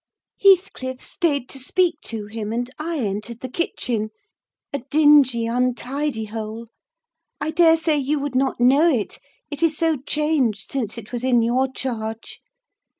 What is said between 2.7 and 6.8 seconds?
I entered the kitchen—a dingy, untidy hole;